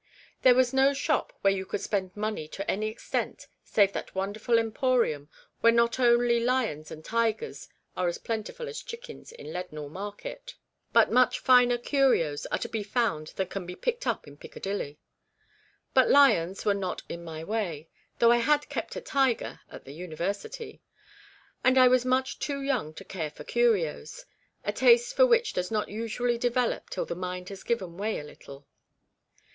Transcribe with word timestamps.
There 0.41 0.55
was 0.55 0.73
196 0.73 1.09
REBECCAS 1.09 1.09
REMORSE. 1.11 1.29
no 1.29 1.29
shop 1.29 1.43
where 1.43 1.53
you 1.53 1.63
could 1.63 1.81
spend 1.81 2.17
money 2.17 2.47
to 2.47 2.71
any 2.71 2.87
extent 2.87 3.45
save 3.63 3.93
that 3.93 4.15
wonderful 4.15 4.57
emporium 4.57 5.29
where 5.59 5.71
not 5.71 5.99
only 5.99 6.39
lions 6.39 6.89
and 6.89 7.05
tigers 7.05 7.69
are 7.95 8.07
as 8.07 8.17
plentiful 8.17 8.67
as 8.67 8.81
chickens 8.81 9.31
in 9.31 9.53
Leadenhall 9.53 9.89
Market, 9.91 10.55
but 10.91 11.11
much 11.11 11.37
finer" 11.37 11.77
curios" 11.91 12.47
are 12.47 12.57
to 12.57 12.67
be 12.67 12.81
found 12.81 13.27
than 13.35 13.45
can 13.49 13.67
be 13.67 13.75
picked 13.75 14.07
up 14.07 14.25
in 14.25 14.37
Piccadilly. 14.37 14.97
But 15.93 16.09
lions 16.09 16.65
were 16.65 16.73
not 16.73 17.03
in 17.07 17.23
my 17.23 17.43
way 17.43 17.87
(though 18.17 18.31
I 18.31 18.37
had 18.37 18.69
kept 18.69 18.95
a" 18.95 19.01
tiger" 19.01 19.59
at 19.71 19.85
the 19.85 19.93
University), 19.93 20.81
and 21.63 21.77
I 21.77 21.87
was 21.87 22.05
much 22.05 22.39
too 22.39 22.63
young 22.63 22.95
to 22.95 23.05
care 23.05 23.29
for 23.29 23.43
curios, 23.43 24.25
a 24.63 24.73
taste 24.73 25.15
for 25.15 25.27
which 25.27 25.53
does 25.53 25.69
not 25.69 25.89
usually 25.89 26.39
develop 26.39 26.89
till 26.89 27.05
the 27.05 27.13
mind 27.13 27.49
has 27.49 27.61
given 27.61 27.97
way 27.97 28.17
a 28.17 28.23
little. 28.23 28.65